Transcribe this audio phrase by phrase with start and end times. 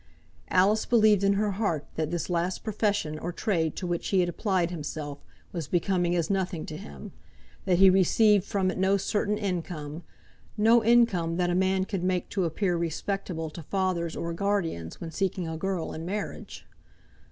[0.49, 4.27] Alice believed in her heart that this last profession or trade to which he had
[4.29, 5.19] applied himself,
[5.51, 7.11] was becoming as nothing to him,
[7.65, 10.01] that he received from it no certain income;
[10.57, 15.11] no income that a man could make to appear respectable to fathers or guardians when
[15.11, 16.65] seeking a girl in marriage.